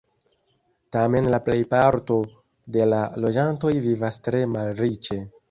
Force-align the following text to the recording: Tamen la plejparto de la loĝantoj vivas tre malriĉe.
Tamen 0.95 1.29
la 1.33 1.39
plejparto 1.49 2.17
de 2.79 2.89
la 2.95 3.03
loĝantoj 3.27 3.75
vivas 3.87 4.21
tre 4.31 4.43
malriĉe. 4.57 5.23